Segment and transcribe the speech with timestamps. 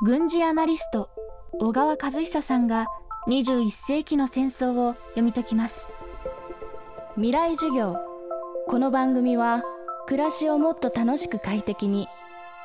[0.00, 1.10] 軍事アナリスト
[1.58, 2.86] 小川和久さんが
[3.26, 5.88] 21世紀の戦争を読み解きます。
[7.16, 7.96] 未来授業。
[8.68, 9.64] この番組は
[10.06, 12.06] 暮らしをもっと楽しく快適に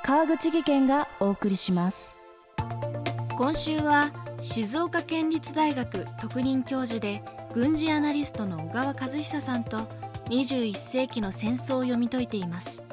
[0.03, 2.15] 川口義賢がお送りします。
[3.35, 7.23] 今週は静岡県立大学特任教授で
[7.55, 9.87] 軍事アナリストの小川和久さんと
[10.29, 12.83] 21世紀の戦争を読み解いています。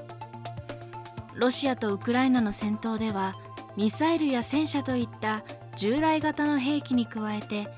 [1.34, 3.34] ロシアとウクライナの戦闘では
[3.76, 5.44] ミサイルや戦車といった
[5.76, 7.68] 従来型の兵器に加えて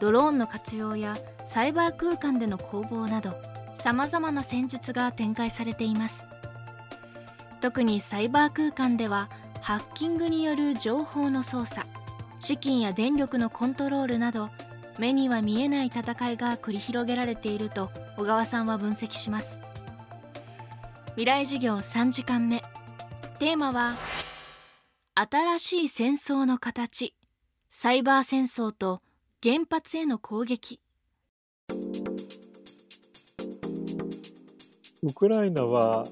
[0.00, 3.34] ドローンの活用やサイバー空間での攻防など
[3.74, 6.28] さまざまな戦術が展開されています。
[7.60, 9.30] 特にサイバー空間では
[9.60, 11.86] ハッキングによる情報の操作
[12.40, 14.50] 資金や電力のコントロールなど
[14.98, 19.62] 目には見えない戦いが繰り広げられていると小川さんは分析します。
[21.10, 22.62] 未来事業3時間目。
[23.38, 23.92] テーマは
[25.14, 27.14] 新しい戦争の形
[27.68, 29.02] サイバー戦争と
[29.42, 30.80] 原発への攻撃。
[35.02, 36.04] ウクライナは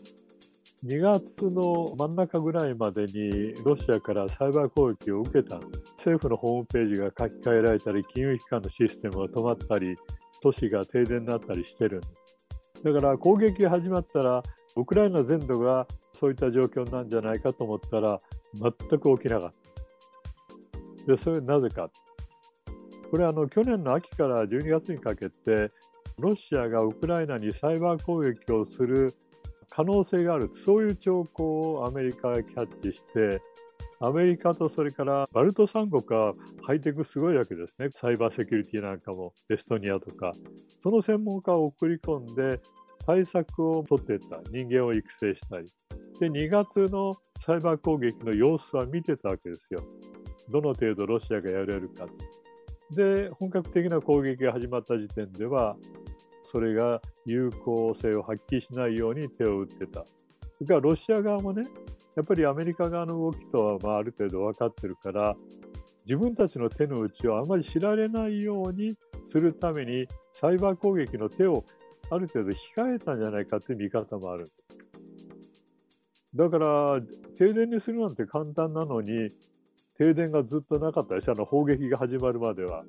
[0.85, 5.59] 2月の真ん中ぐらいまでにロシアからサイバー攻撃を受けた。
[5.97, 9.97] 政府のホームページが書き換えられたり金融機関のシステムが止まったり
[10.43, 12.03] 都市が停電になったりしてる。
[12.85, 14.43] だから攻撃が始まったら
[14.77, 18.21] ウクライナ全土がそういった状況なんじゃないかと思ったら
[18.55, 19.53] 全く起きなかっ
[21.03, 21.07] た。
[21.07, 21.91] でそれなぜか。
[23.11, 25.73] これはあの去年の秋から12月にかけて
[26.19, 29.13] ロシアがウクライナにサイバー攻撃をする
[29.69, 30.51] 可能性がある。
[30.55, 33.41] そういう兆候をアメリカがキャッチして
[34.03, 36.35] アメリカとそれからバルト三国は
[36.67, 37.91] ハイテクすごいわけですね。
[37.91, 40.33] サイバーセキュリティなんかもエストニアとか。
[40.79, 42.61] その専門家を送り込んで
[43.05, 44.41] 対策を取っていった。
[44.51, 45.67] 人間を育成したり。
[46.21, 49.81] で2月のサイバー攻撃の様子は見てたわけですよ。
[50.51, 52.07] どの程度ロシアがやれるか。
[52.91, 55.77] で本格的な攻撃が始まった時点では
[56.43, 60.05] それが有効性を発揮しないように手を打ってた。
[60.05, 60.15] そ
[60.61, 61.63] れからロシア側もね
[62.15, 65.35] やっぱりアメリカ側の動きとはまあある程度分かってるから
[66.05, 71.65] 自分たちの手の内をあまり知られないようにするためにサイバー攻撃の手を
[72.11, 74.45] ある程度控えたんじゃないかっていう見方もある。
[76.35, 77.01] だから
[77.37, 79.29] 停電にするなんて簡単なのに
[79.99, 82.85] 停電がずっとなかったりしたの砲撃が始まるまでは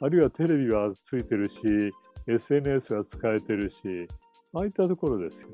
[0.00, 1.60] あるいはテレビはついてるし
[2.26, 4.08] SNS が使えてるし
[4.54, 5.48] ああいったところですよ。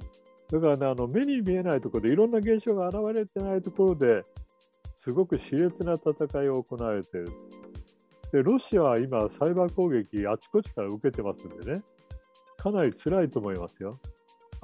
[0.51, 4.25] だからねあの目に見えないところでいろんな現象が現れてないところで
[4.95, 7.29] すごく熾烈な戦いを行われてる。
[8.33, 11.83] でロシアは今サイバー攻撃あちこちから受けてますんでね
[12.57, 13.99] かなり辛いと思いますよ。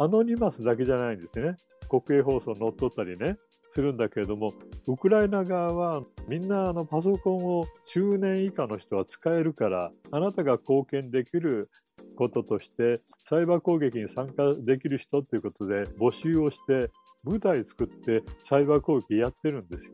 [0.00, 1.56] アノニマスだけじゃないんですね
[1.90, 3.36] 国営放送乗っ取ったりね
[3.68, 4.50] するんだけれども
[4.86, 11.68] ウクライナ側はみんなあのパソコンを中年以下の人は使えるからあなたが貢献できる
[12.16, 16.90] こととしてサイバー攻撃に参加できる人ということで募集をして
[17.22, 19.92] 部隊作ってサイバー攻撃やってるんですよ。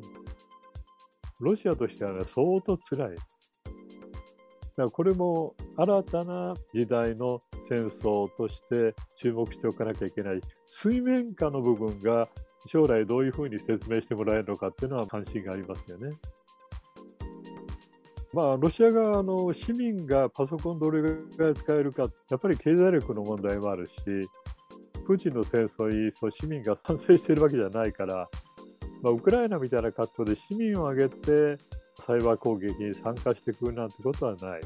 [1.40, 3.10] ロシアとしてはね相当つらい。
[3.10, 3.22] だか
[4.76, 12.28] らこれも新たな時代の戦争として注目しておかなきゃいけない水面下の部分が
[12.66, 16.16] 将来どういうふうに説明してもらえるのかっていうのは関心がありますよね。
[18.32, 23.94] まあ、ロシア側の市民がパソコンどれぐらい使えるか、やっぱり経済力の問題もあるし、
[25.06, 28.28] プーチンの戦争にそう市民が賛成しているわけじゃないから、
[29.03, 31.59] まあ、ウクライナみたいな格好で市民を挙げて
[31.94, 34.60] サイバー攻撃に参加してくるなんてことはない。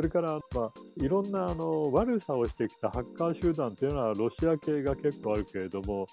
[0.00, 6.06] それから、まあ、いろんなあの悪さをしてきたハッカー集団というのはロシア系が結構あるけれども、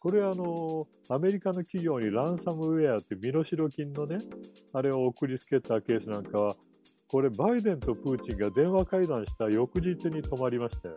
[0.00, 4.16] これあのアメリカの企業にランサムウェアという身代金のね、
[4.72, 6.54] あれを送りつけたケースなんかは、
[7.08, 10.94] これ、バイデンとプーチンが電話会談した翌日に止まりましたよ。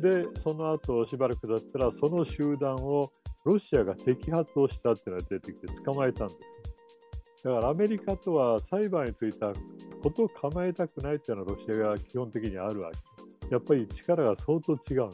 [0.00, 3.08] で、その後しばらく経ったら、その集団を
[3.44, 6.40] ロシアが摘発をしたっていうのが出てきて捕まえたんです。
[7.46, 9.52] だからアメリカとは裁判についた
[10.02, 13.54] ことを構えたくないっていうのはロシアが基本的にあるわけ。
[13.54, 15.10] やっぱり力が相当違う。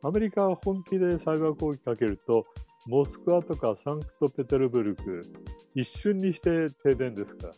[0.00, 2.46] アメリカは本気でサイバー攻撃かけると、
[2.86, 5.20] モスクワとかサンクトペテルブルク、
[5.74, 7.54] 一瞬にして停電ですから。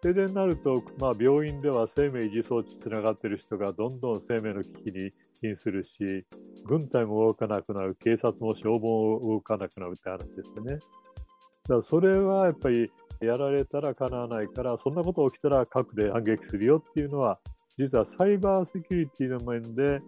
[0.00, 6.24] 停電になると、まあ、病院では生命維持装置つながってる人がどんどん生命の危機に瀕するし、
[6.64, 10.78] 軍隊も動かなくなる、警察も消防も動かなくなるって話ですよね。
[11.64, 12.90] だからそれはやっぱり
[13.20, 17.40] やられたらかなわないから、そんなこと起きたら核で反撃するよっていうのは、
[17.78, 20.02] 実はサイバーセキュリティの面で、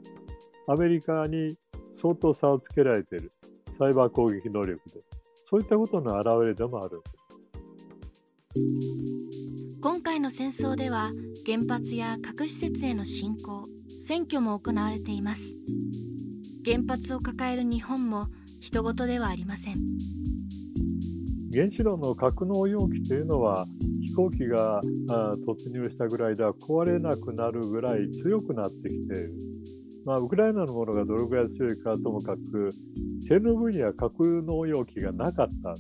[0.69, 1.57] アメリカに
[1.91, 3.33] 相当差をつけられている、
[3.79, 5.01] サイバー攻撃能力で、
[5.45, 7.17] そういったことの表れでもあるんです。
[9.83, 11.11] 今回の戦争では
[11.47, 15.53] 原発や核施設への侵攻選挙も行われています。
[16.65, 18.25] 原発を抱える日本も
[18.61, 20.16] 人事ではありません。
[21.57, 23.65] 原子炉の格納容器というのは
[24.05, 24.83] 飛行機が
[25.49, 29.31] 突入したぐらいでは壊れなくなるぐらい強くなってきている、
[30.05, 32.71] まあ、ウクライナのものがどれぐらい強いかともかく
[33.23, 35.75] チェルノブイリは格納容器がなかった。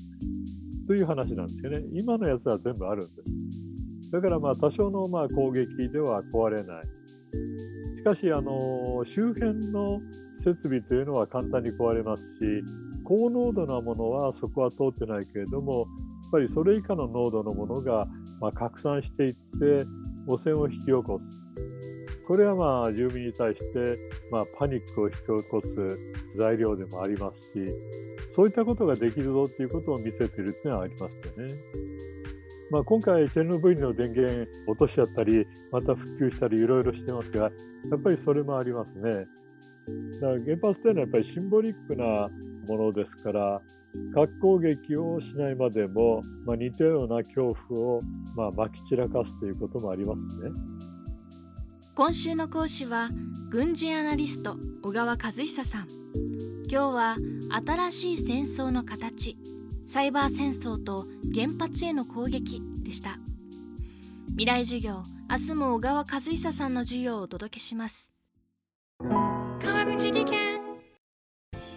[0.87, 1.82] という話なんですよね。
[1.93, 4.12] 今のやつは全部あるんです。
[4.12, 7.96] だからまあ多少のまあ攻撃では壊れない。
[7.96, 10.00] しかしあの周辺の
[10.38, 12.62] 設備というのは簡単に壊れますし
[13.06, 15.87] 高濃度なものはそこは通ってないけれどもやっ
[16.32, 18.06] ぱりそれ以下の濃度のものが
[18.41, 19.85] ま拡散していって
[20.26, 21.25] 汚染を引き起こす
[22.26, 23.97] これはまあ住民に対して
[24.32, 25.76] まパニックを引き起こす
[26.37, 27.69] 材料でもありますし
[28.29, 31.49] そういったことができるぞっていうことを見せているっていうのはありますよね。
[32.70, 37.50] まあ、今回、チェルノブイリの電源落としちゃったり、また復旧したり、いろいろしてますが、や
[37.97, 39.11] っぱりそれもありますね。
[39.11, 42.29] だから原発というのはやっぱりシンボリックな
[42.67, 43.61] ものですから
[44.15, 48.01] 核攻撃をしないまでも、まあ、似たような恐怖を、
[48.37, 50.51] まあ、まき散らかすということもありますね。
[51.97, 53.09] 今週の講師は
[53.51, 55.87] 軍事アナリスト小川和久さん。
[56.71, 57.17] 今日は
[57.65, 59.37] 新しい戦争の形
[59.87, 61.05] サイバー戦争と
[61.35, 63.11] 原発への攻撃でした。
[64.31, 68.16] 未来授業明日も小川和久さんの授業をお届けします。